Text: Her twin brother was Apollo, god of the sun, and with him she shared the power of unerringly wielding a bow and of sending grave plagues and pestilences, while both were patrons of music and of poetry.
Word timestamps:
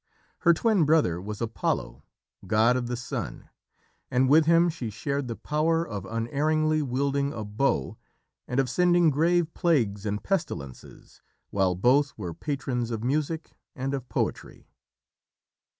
Her 0.39 0.53
twin 0.55 0.83
brother 0.83 1.21
was 1.21 1.41
Apollo, 1.41 2.01
god 2.47 2.75
of 2.75 2.87
the 2.87 2.97
sun, 2.97 3.49
and 4.09 4.27
with 4.27 4.47
him 4.47 4.67
she 4.67 4.89
shared 4.89 5.27
the 5.27 5.35
power 5.35 5.87
of 5.87 6.07
unerringly 6.07 6.81
wielding 6.81 7.31
a 7.31 7.45
bow 7.45 7.97
and 8.47 8.59
of 8.59 8.67
sending 8.67 9.11
grave 9.11 9.53
plagues 9.53 10.03
and 10.07 10.23
pestilences, 10.23 11.21
while 11.51 11.75
both 11.75 12.17
were 12.17 12.33
patrons 12.33 12.89
of 12.89 13.03
music 13.03 13.51
and 13.75 13.93
of 13.93 14.09
poetry. 14.09 14.71